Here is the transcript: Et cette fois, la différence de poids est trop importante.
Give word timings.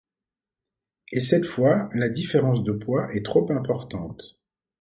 Et 1.11 1.19
cette 1.19 1.45
fois, 1.45 1.91
la 1.93 2.09
différence 2.09 2.63
de 2.63 2.71
poids 2.71 3.13
est 3.13 3.23
trop 3.23 3.51
importante. 3.53 4.39